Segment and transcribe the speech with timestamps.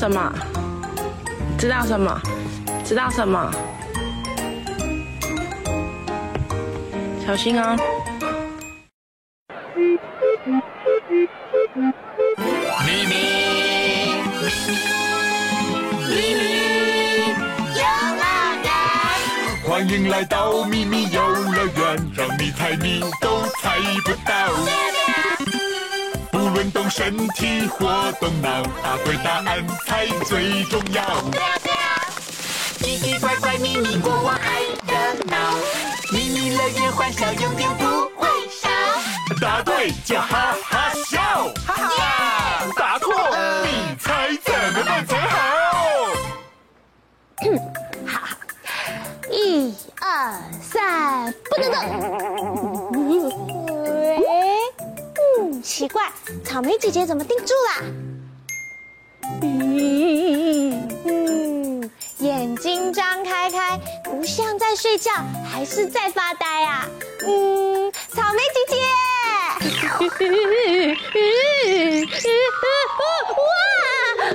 [0.00, 0.32] 什么？
[1.58, 2.18] 知道什么？
[2.86, 3.52] 知道什么？
[7.26, 7.76] 小心啊！
[12.86, 13.12] 咪咪，
[16.08, 17.34] 咪咪，
[17.76, 17.84] 游
[18.16, 18.24] 乐
[18.64, 18.72] 园，
[19.68, 23.76] 欢迎来到咪咪游乐园，让你猜谜都猜
[24.06, 24.32] 不到。
[26.50, 31.04] 不论动身体或动脑，答对答案才最重要。
[32.80, 35.36] 奇奇怪怪秘密国王爱热闹，
[36.10, 37.84] 秘密乐园欢笑永远不
[38.16, 38.68] 会少。
[39.40, 41.20] 答对就哈哈笑，
[41.64, 42.66] 哈哈！
[42.76, 43.14] 答错
[43.64, 45.36] 你猜怎么办才好？
[49.30, 51.70] 一二三，不能
[52.90, 53.59] 动。
[55.40, 56.12] 嗯，奇怪，
[56.44, 57.80] 草莓姐姐怎么定住啦？
[59.42, 65.10] 嗯嗯，眼睛张开开，不像在睡觉，
[65.50, 66.86] 还是在发呆啊？
[67.26, 68.76] 嗯，草莓姐姐。
[73.40, 73.52] 哇！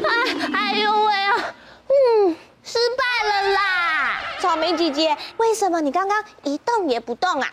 [0.09, 0.11] 哎
[0.53, 1.53] 哎呦喂啊！
[1.87, 4.21] 嗯，失败了啦！
[4.39, 7.51] 草莓姐姐，为什么你刚刚一动也不动啊？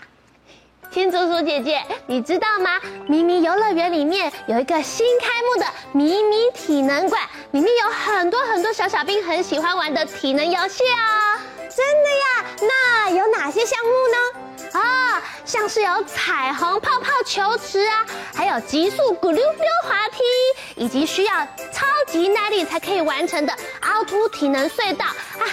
[0.93, 2.79] 青竹鼠姐姐，你知道吗？
[3.09, 7.23] 咪咪游乐园里面有一个新开幕的咪咪体能馆，
[7.53, 11.41] 里面有很多很多小小兵很喜欢玩的体能游戏哦。
[11.75, 12.45] 真的呀？
[12.61, 14.79] 那有哪些项目呢？
[14.79, 20.23] 啊、像是有彩虹泡泡球池啊，还有极速咕溜溜滑梯，
[20.77, 21.33] 以及需要
[21.73, 25.45] 超级耐力才可以完成的凹凸体能隧道啊，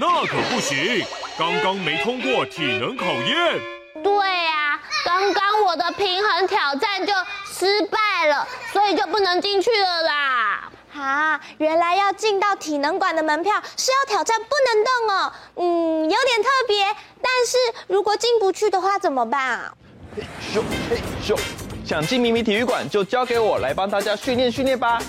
[0.00, 1.04] 那可不行，
[1.36, 3.60] 刚刚没通过体能考验。
[4.00, 4.12] 对
[4.46, 7.12] 啊，刚刚我的平衡挑战就
[7.52, 10.70] 失败了，所以就不能进去了啦。
[10.94, 16.84] 啊，原来要进到体能馆的门票是要挑战不能动哦，嗯，有点特别。
[17.20, 17.58] 但是
[17.88, 19.74] 如果进不去的话怎么办啊？
[20.16, 20.22] 嘿
[20.54, 21.36] 咻嘿咻，
[21.84, 25.02] 想进咪咪体育馆就交给我来帮大家训练训练吧。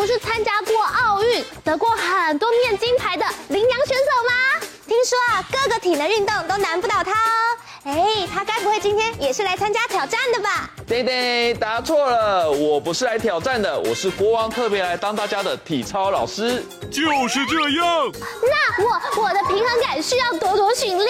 [0.00, 4.66] 不是参加过奥运、得过很多面金牌的羚羊选手吗？
[4.86, 7.58] 听说啊，各个体能运动都难不倒他哦。
[7.84, 10.70] 哎，他该不会今天也是来参加挑战的吧？
[10.88, 16.64] 对对，答错了，我不是来挑战的，我是国王特别来当大家的体操老师。
[16.90, 18.10] 就是这样。
[18.40, 21.08] 那我我的平衡感需要多多训练，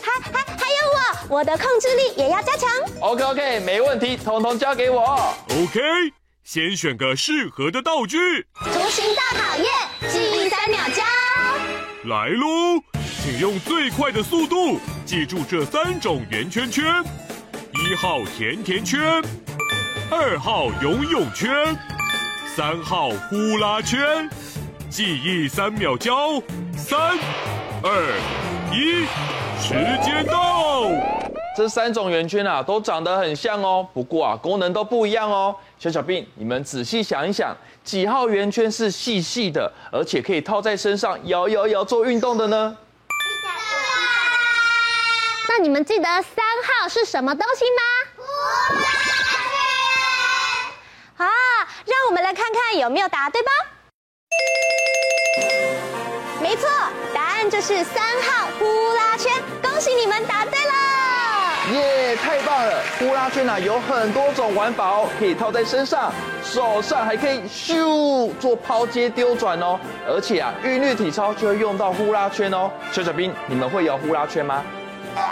[0.00, 2.70] 还还还有我，我的控制力也要加强。
[3.00, 5.02] OK OK，没问题，统统交给我。
[5.50, 5.80] OK，
[6.46, 8.16] 先选个适合的道具。
[8.54, 9.66] 图形大考验，
[10.08, 11.02] 记忆三秒交。
[12.04, 12.80] 来喽，
[13.20, 16.84] 请用最快的速度记住这三种圆圈圈：
[17.72, 19.20] 一号甜甜圈，
[20.08, 21.76] 二号游泳圈，
[22.54, 24.30] 三号呼啦圈。
[24.88, 26.40] 记忆三秒交，
[26.76, 27.18] 三、
[27.82, 28.14] 二、
[28.72, 29.04] 一，
[29.60, 30.92] 时间到。
[31.56, 35.56] 这三种圆圈啊，都长得很像哦，不过啊，功能都不一样哦。
[35.78, 42.76] 小小病，你们仔细想一想，几号圆圈是细细的，而且可以套在身上摇摇摇做运动的呢？
[45.48, 47.80] 那你们记得三号是什么东西吗？
[51.16, 51.24] 好，
[51.86, 53.50] 让我们来看看有没有答对吧。
[56.42, 56.68] 没错，
[57.14, 59.32] 答案就是三号呼啦圈，
[59.62, 60.65] 恭喜你们答对了。
[61.72, 62.80] 耶，yeah, 太棒了！
[62.98, 69.78] 呼啦圈啊，有很多种玩法哦，可以套在身上，手上还可以咻做抛接丢转哦。
[70.06, 72.70] 而且啊，韵律体操就会用到呼啦圈哦。
[72.92, 74.62] 小小兵，你们会摇呼啦圈吗？
[75.16, 75.22] 会。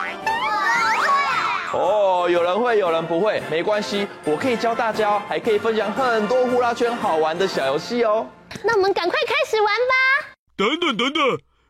[1.79, 8.27] 哦，有人会，有人不会，没关系，我可以教大家，还可以分享很多呼啦圈好玩的小游戏哦。
[8.65, 10.35] 那我们赶快开始玩吧。
[10.57, 11.23] 等等等等，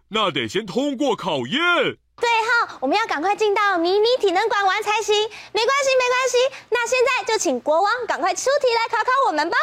[0.08, 1.98] 那得先通过考验。
[2.80, 5.14] 我们要赶快进到迷你体能馆玩才行。
[5.52, 6.38] 没关系，没关系。
[6.70, 9.56] 那现在就请国王赶快出题来考考我们吧。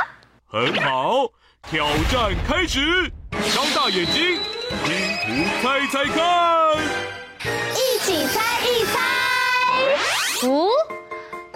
[0.47, 1.27] 很好，
[1.69, 3.11] 挑战开始。
[3.55, 4.39] 张大眼睛，
[4.85, 4.93] 拼
[5.23, 5.27] 图
[5.63, 6.77] 猜猜看。
[7.73, 8.99] 一起猜一猜。
[10.47, 10.69] 哦，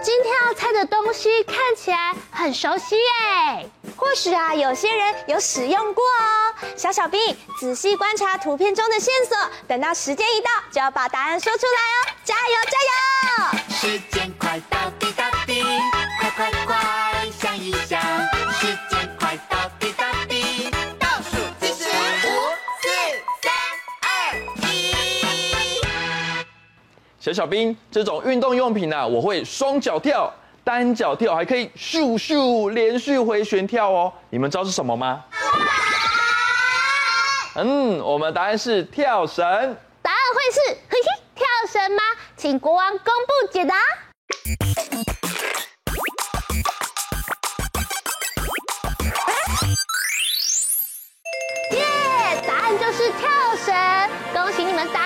[0.06, 3.68] 今天要猜的东西看起来很熟悉耶。
[3.98, 6.54] 或许啊，有些人有使用过哦。
[6.78, 7.20] 小小兵，
[7.60, 9.36] 仔细观察图片中的线索，
[9.68, 12.14] 等到时间一到，就要把答案说出来哦。
[12.24, 12.78] 加油，加
[13.88, 14.15] 油！
[27.26, 30.32] 小小兵，这种运动用品啊，我会双脚跳、
[30.64, 34.14] 单脚跳，还可以咻咻连续回旋跳哦。
[34.30, 35.24] 你们知道是什么吗？
[37.56, 39.44] 嗯，我们答案是跳绳。
[40.04, 42.04] 答案会是嘿嘿跳绳吗？
[42.38, 43.76] 请国王公布解答。
[51.72, 51.84] 耶
[52.46, 53.28] 答案就是跳
[53.66, 53.76] 绳，
[54.32, 55.05] 恭喜你们答！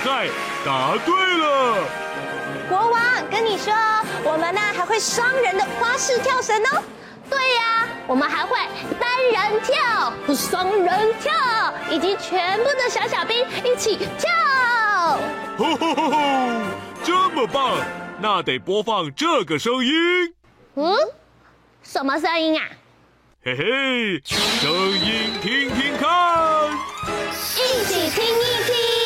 [0.00, 0.28] 害，
[0.64, 1.78] 答对了。
[2.68, 3.00] 国王
[3.30, 3.72] 跟你说，
[4.24, 6.82] 我们呢还会双人的花式跳绳哦。
[7.28, 8.58] 对呀，我们还会
[8.98, 11.32] 单人跳、双人跳，
[11.90, 14.30] 以及全部的小小兵一起跳。
[15.56, 16.18] 吼吼吼吼！
[17.04, 17.76] 这么棒，
[18.20, 19.92] 那得播放这个声音。
[20.74, 20.96] 嗯，
[21.82, 22.66] 什么声音啊？
[23.44, 26.68] 嘿嘿，声音听听看，
[27.56, 28.99] 一起听一听。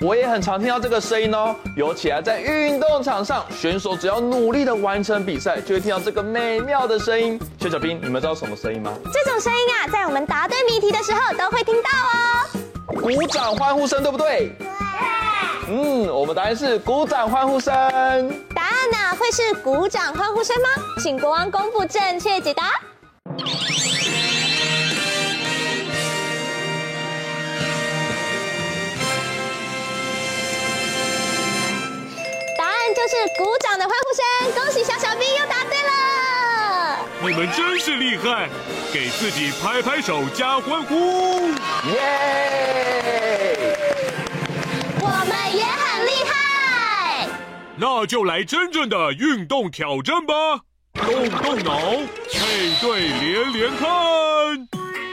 [0.00, 7.36] 我也很常听到这个声音哦，尤其啊在运动场上，选手只要努力的完成比赛，就会听到这个美妙的声音。
[7.60, 8.92] 小小兵，你们知道什么声音吗？
[9.12, 12.46] 这种声音啊，在我们答对谜题的时候都会听到哦。
[12.86, 14.52] 鼓掌欢呼声，对不对？
[14.58, 14.68] 对。
[15.70, 17.74] 嗯，我们答案是鼓掌欢呼声。
[18.54, 20.68] 答案呢，会是鼓掌欢呼声吗？
[21.02, 22.70] 请国王公布正确解答。
[23.24, 23.87] 答
[33.36, 34.22] 鼓掌的欢呼声。
[34.62, 35.88] 恭喜小小兵又答对了。
[37.20, 38.48] 你们真是厉害，
[38.92, 41.48] 给自己拍拍手加欢呼。
[41.90, 43.76] 耶！
[45.00, 47.28] 我们也很厉害，
[47.76, 50.60] 那就来真正的运动挑战吧！
[50.94, 51.78] 动动脑，
[52.32, 53.88] 配对连连看。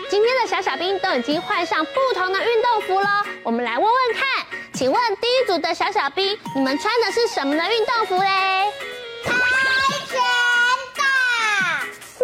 [0.08, 4.45] 今天的小小兵都已经换上不同的运动服了，我们来问问看，
[4.76, 8.30] 请问第一组的小小兵，你们穿的是什么的运动服嘞？
[9.24, 9.32] 跆
[10.10, 10.20] 拳
[10.98, 11.02] 道。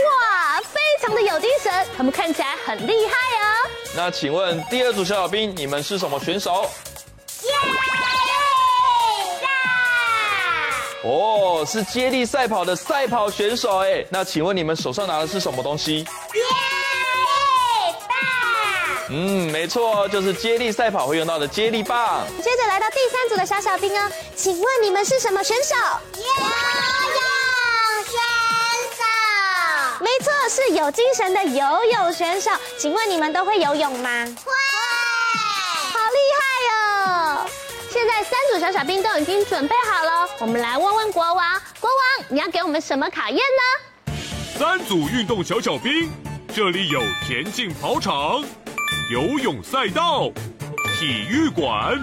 [0.03, 3.69] 哇，非常的有精神，他们看起来很厉害哦。
[3.95, 6.69] 那请问第二组小小兵，你们是什么选手？
[11.03, 16.03] 哦，是接力赛跑的赛跑选手哎，那请问你们手上拿的是什么东西？
[16.03, 16.80] 接力棒。
[19.13, 22.25] 嗯，没错，就是接力赛跑会用到的接力棒。
[22.41, 25.75] 接着来到第三组的小小兵哦，请问你们是什么选手？
[26.15, 27.21] 游泳
[28.05, 28.13] 选
[28.95, 29.03] 手。
[29.99, 32.51] 没错，是有精神的游泳选手。
[32.79, 34.25] 请问你们都会游泳吗？
[34.45, 34.51] 会。
[35.91, 36.41] 好厉害
[36.73, 37.45] 哦！
[37.89, 41.61] 现在三组小小兵都已经准备好了，我们来问问国王。
[41.81, 44.13] 国王，你要给我们什么考验呢？
[44.57, 46.09] 三组运动小小兵，
[46.55, 48.41] 这里有田径跑场、
[49.11, 50.29] 游泳赛道、
[50.97, 51.97] 体育馆，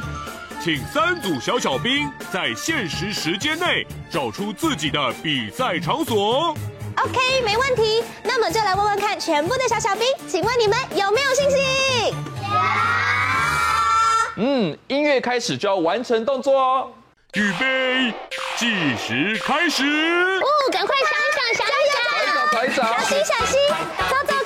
[0.63, 6.55] 请三组小小兵在限时时间内找出自己的比赛场所。
[6.97, 8.03] OK，没问题。
[8.25, 11.59] 那么就来问问看，全部的小小兵，请问你们有没有信心？
[12.07, 12.15] 有。
[14.37, 16.91] 嗯，音乐开始就要完成动作哦。
[17.35, 18.13] 预备，
[18.57, 19.85] 计时开始。
[19.85, 21.99] 哦，赶快想一想，想一想。
[22.51, 23.59] 快找，小心，小心，
[24.11, 24.38] 找找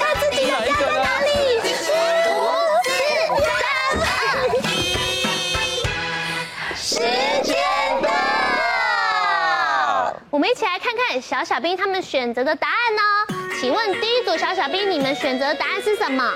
[10.42, 13.49] 们一起来看看小小兵他们选择的答案哦。
[13.61, 16.28] 请问第一组小小兵，你们选择的答案是什么？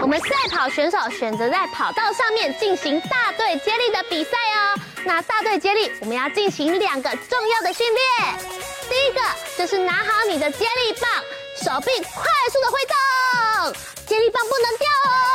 [0.00, 4.80] 我们赛跑选手选择在跑道上面进行大队接力的比赛哦。
[5.04, 8.38] 那大队接力，我们要进行两个重要的训练。
[8.88, 9.20] 第一个
[9.58, 11.10] 就是拿好你的接力棒，
[11.62, 13.74] 手臂快速的挥动，
[14.06, 15.29] 接力棒不能掉哦。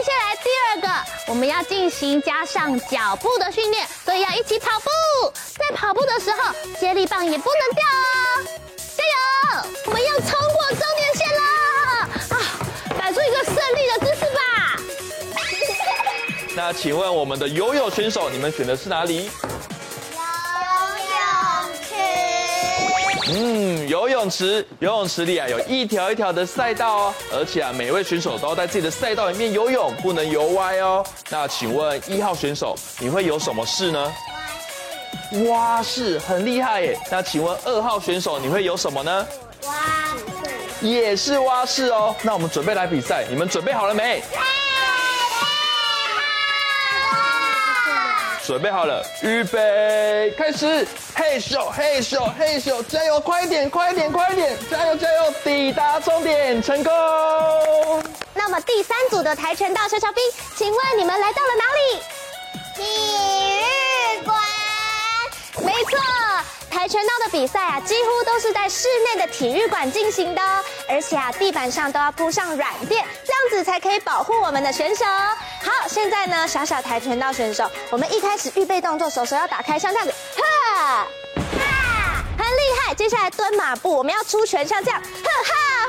[0.00, 0.88] 接下来第二个，
[1.26, 4.88] 我们要进行加上脚步的训练，所以要一起跑步。
[5.58, 8.46] 在跑步的时候，接力棒也不能掉哦。
[8.96, 11.42] 加油，我们要冲过终点线了。
[12.30, 12.40] 啊，
[12.98, 14.40] 摆出一个胜利的姿势吧。
[16.56, 19.30] 那请问我们的游泳选手，你们选的是哪里？
[23.32, 31.04] 嗯，游泳池，游泳池里啊有一条一条的赛道哦，而且啊每位选手都要在自己的赛道里面游泳，不能游歪哦。
[31.28, 34.12] 那请问一号选手，你会游什么事呢？
[35.32, 35.48] 蛙式。
[35.48, 36.98] 蛙式很厉害耶。
[37.08, 39.26] 那请问二号选手，你会游什么呢？
[39.64, 39.72] 蛙
[40.80, 44.20] 也是蛙式哦，那我们准备来比赛，你们准备好了没？
[48.44, 50.84] 准备好了，预备，开始！
[51.20, 56.90] 嘿咻嘿咻嘿咻，加油，快点，快点，快点，加油加油，抵达终点，成功！
[58.32, 60.24] 那么第三组的跆拳道小小兵，
[60.56, 62.00] 请问你们来到了哪里？
[62.74, 62.82] 体
[64.16, 64.34] 育馆。
[65.62, 65.98] 没错。
[66.70, 70.40] 跆拳道的比赛啊，几乎都是在室内的体育馆进行的，
[70.88, 75.04] 而且啊，地板上都要铺上软垫，这样子才可以保护我们的选手。
[75.04, 82.94] 好，现在呢，小小跆拳道选手，我们一开始预备动作，手手要打开，像这样子，哈，哈，很厉害。
[82.94, 85.88] 接下来蹲马步，我们要出拳，像这样，哈哈，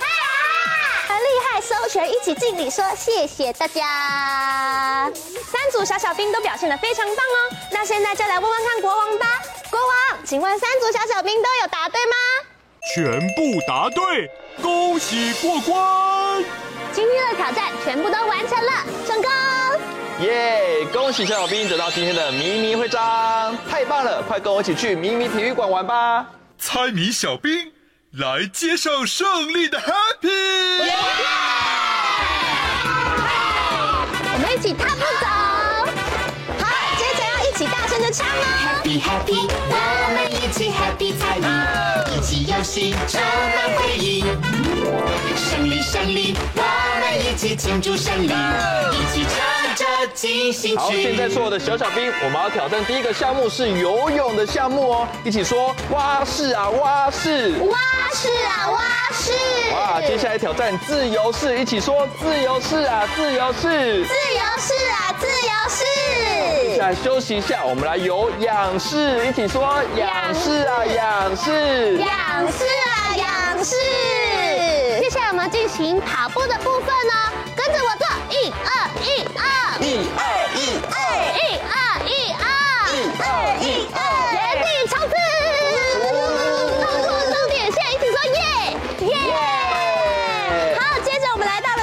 [1.43, 1.61] 害。
[1.61, 5.09] 收拳，一起敬礼，说谢谢大家。
[5.13, 7.55] 三组小小兵都表现得非常棒哦。
[7.71, 9.27] 那现在就来问问看国王吧。
[9.69, 12.15] 国王，请问三组小小兵都有答对吗？
[12.95, 14.29] 全部答对，
[14.61, 16.43] 恭喜过关！
[16.91, 18.71] 今天的挑战全部都完成了，
[19.07, 19.31] 成功！
[20.21, 20.85] 耶！
[20.91, 24.23] 恭喜小小兵得到今天的迷你徽章，太棒了！
[24.23, 26.25] 快跟我一起去迷你体育馆玩吧！
[26.57, 27.71] 猜谜小兵
[28.19, 30.27] 来接受胜利的 Happy！
[30.27, 30.93] 耶！
[34.33, 35.25] 我们一起踏步走。
[36.59, 38.43] 好，接着要一起大声的唱哦
[38.83, 39.75] ！Happy Happy，我
[40.11, 41.47] 们一起 Happy 猜谜，
[42.13, 44.25] 一起游戏充满回忆。
[45.37, 46.61] 胜利胜利，我
[46.99, 50.77] 们一起庆祝胜利，一起唱着进行曲。
[50.77, 57.79] 好，现在所有的小小兵，我们要挑战第一个项目是游泳的项目哦，一起说蛙式啊蛙式，蛙
[58.13, 58.79] 式啊蛙
[59.13, 59.31] 式。
[59.73, 65.85] 哇，接下来挑战自由式，一起说自由式啊自由式，自由式啊自由式。
[66.67, 69.61] 接下来休息一下，我们来有仰式，一起说
[69.95, 72.07] 仰式啊仰式，仰
[72.51, 73.75] 式啊仰式。
[74.99, 77.13] 接下来我们进行跑步的部分呢，
[77.55, 79.41] 跟着我做，一二，一二
[79.81, 80.21] 一二，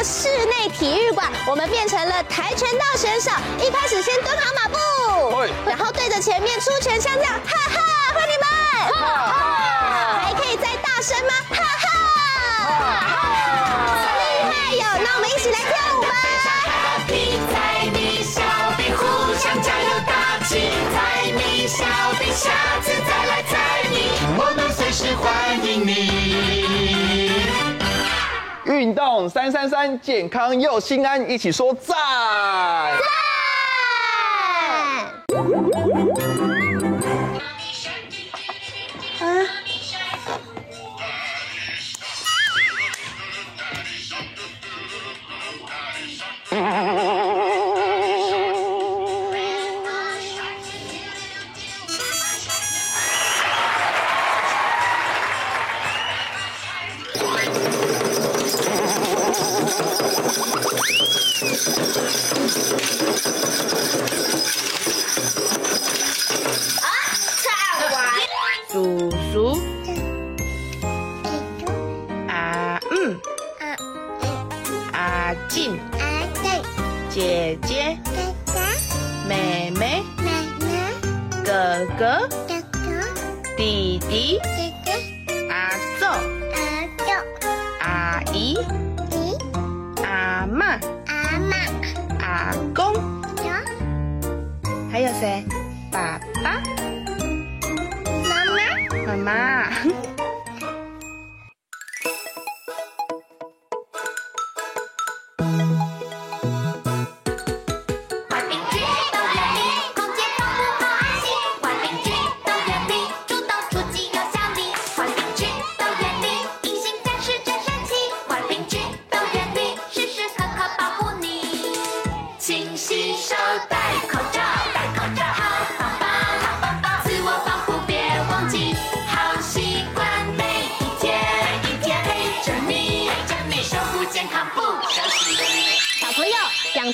[0.04, 4.78] 室内体育馆，我们变成了跆拳道选手，一开始先蹲好马步。
[5.66, 7.80] 然后对着前面出拳，像这样，哈哈，
[8.14, 8.46] 欢迎你们，
[8.94, 11.32] 哈哈，还可以再大声吗？
[11.50, 11.86] 哈哈，
[12.68, 14.82] 哈哈，厉害哟！
[15.04, 16.08] 那我们一起来跳舞吧。
[17.50, 18.40] 猜谜小
[18.76, 20.96] 兵互相加油打气，猜
[21.32, 21.84] 谜小
[22.18, 22.50] 兵下
[22.82, 23.94] 次再来猜谜，
[24.38, 25.26] 我们随时欢
[25.64, 27.17] 迎你。
[28.78, 31.97] 运动三三三，健康又心安，一起说赞。
[46.49, 47.07] 赞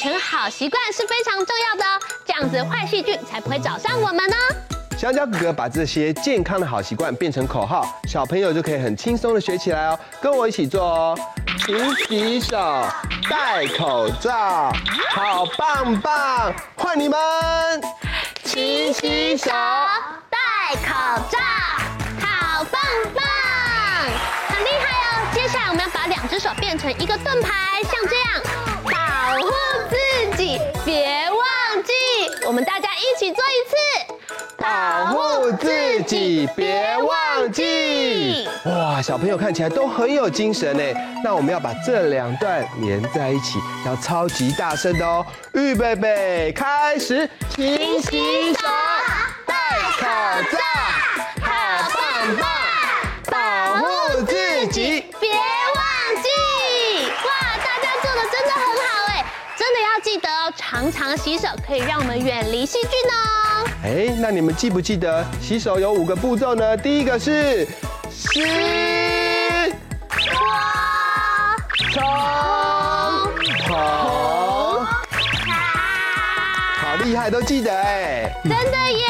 [0.05, 4.37] 成好习惯是非常重要的哦，这样子坏细菌才不会找上我们呢。
[4.99, 9.99] 香蕉哥哥把这些健康的好习惯变成口号，小朋友就可以很轻松的学起来哦。
[10.21, 11.19] 跟我一起做哦，
[11.65, 12.55] 勤洗手，
[13.31, 14.71] 戴口罩，
[15.15, 16.53] 好棒棒！
[16.77, 17.19] 换你们，
[18.45, 19.51] 勤洗手，
[20.29, 20.93] 戴口
[21.31, 21.39] 罩，
[22.21, 22.79] 好棒
[23.15, 23.25] 棒，
[24.49, 25.33] 很厉害哦。
[25.33, 28.64] 接下来我们要把两只手变成一个盾牌，像这样。
[29.45, 29.55] 保护
[29.91, 31.93] 自己，别忘记
[32.47, 33.75] 我们大家一起做一次。
[34.57, 38.49] 保护自己，别忘记。
[38.65, 40.83] 哇，小朋友看起来都很有精神呢。
[41.23, 45.27] 那我们要把这两段连在一起，要超级大声的哦。
[45.53, 48.67] 预备备，开始，勤洗手，
[49.45, 49.55] 戴
[49.99, 50.07] 口
[50.51, 50.59] 罩，
[60.05, 63.67] 记得哦，常常洗手可以让我们远离细菌哦。
[63.83, 66.77] 哎，那你们记不记得洗手有五个步骤呢？
[66.77, 67.67] 第一个是
[68.13, 68.43] 湿、
[70.11, 70.29] 搓、
[71.95, 72.03] 冲、
[73.67, 74.87] 捧，
[76.77, 78.31] 好厉害，都记得哎！
[78.45, 79.07] 真的耶！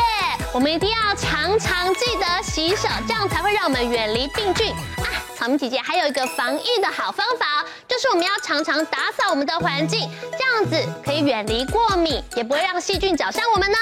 [0.52, 5.03] 我们一定要常常记得洗手，这样才会让我们远离病菌啊！
[5.36, 13.76] 草莓姐姐还有一个防疫的好方法，就是我们要常常打扫我们的环境，这样子可以远离过敏，也不会让细菌找上我们呢。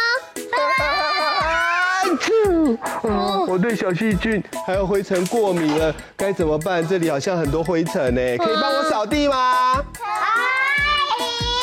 [3.47, 6.87] 我对小细菌还有灰尘过敏了，该怎么办？
[6.87, 9.83] 这里好像很多灰尘呢，可以帮我扫地吗？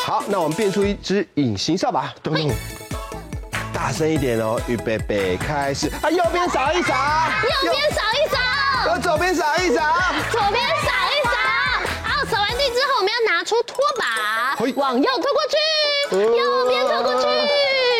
[0.04, 2.50] 好，那我们变出一只隐形扫把，咚咚，
[3.72, 5.88] 大声一点哦，预备备，开始。
[6.02, 6.94] 啊，右边扫一扫，
[7.64, 8.38] 右边扫一扫，
[8.88, 9.82] 我左边扫一扫，
[10.30, 11.32] 左边扫一扫。
[12.02, 15.56] 好，扫完地之后，我们要拿出拖把，往右拖过去，
[16.16, 17.26] 右边拖过去。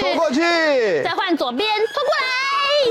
[0.00, 0.40] 拖过去，
[1.04, 2.24] 再换左边拖过来，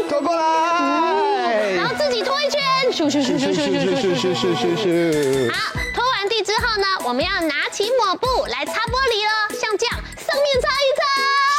[0.09, 5.51] 拖过来，然后自己拖一圈，咻咻咻咻咻咻咻咻咻咻咻。
[5.51, 5.57] 好，
[5.95, 11.03] 拖完地之后呢，我们要拿起抹布来擦玻璃了，像这样，上面擦一擦，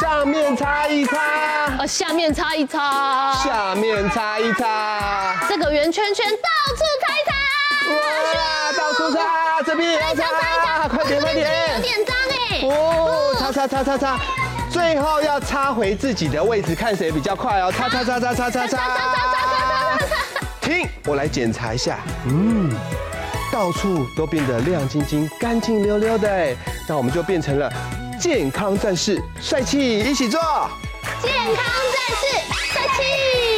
[0.07, 7.33] 上面擦一擦，呃，下面擦一擦，下面擦一擦，这个圆圈圈到处擦一擦，
[7.95, 14.19] 哇，到处擦，这边也要擦，快点快点，有点脏哎，哦，擦擦擦擦擦。
[14.69, 17.71] 最后要擦回自己的位置，看谁比较快哦！
[17.71, 18.77] 擦擦擦擦擦擦擦！
[20.61, 21.97] 停，我来检查一下。
[22.27, 22.71] 嗯，
[23.51, 26.55] 到处都变得亮晶晶、干净溜溜的哎，
[26.87, 27.67] 那我们就变成了
[28.19, 29.97] 健康战士，帅气！
[30.01, 30.39] 一起做
[31.21, 32.23] 健康战士，
[32.73, 33.01] 帅气！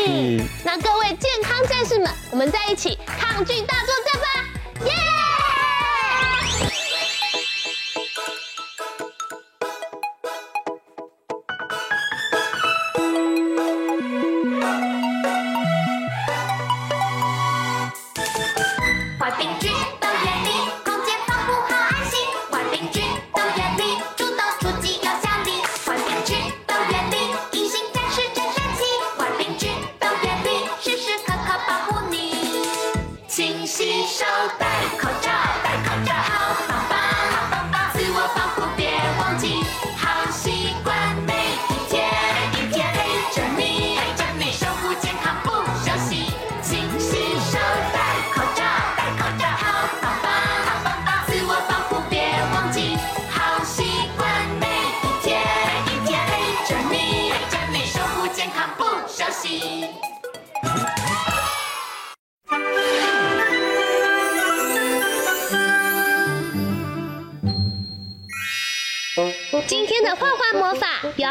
[0.07, 4.27] 嗯，那各位健康战士们，我们在一起抗拒大作战吧！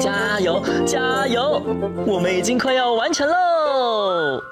[0.00, 1.62] 加油，加油！
[2.06, 4.42] 我们已经快要完成喽！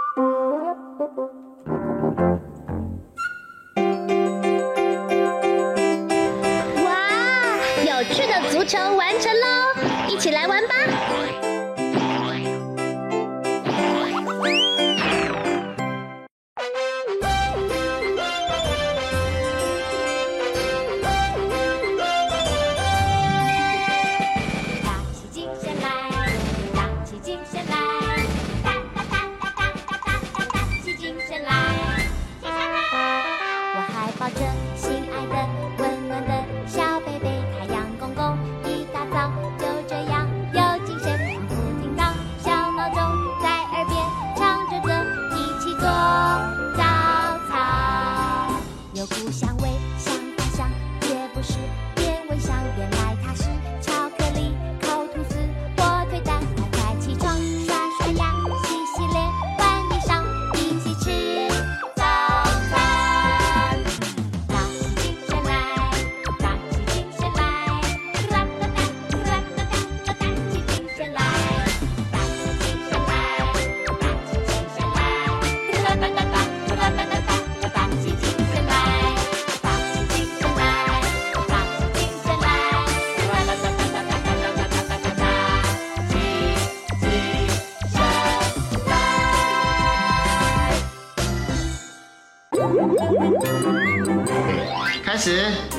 [95.04, 95.76] 开始。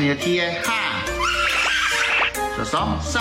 [0.00, 0.77] 你的 T A。
[2.78, 3.20] 好三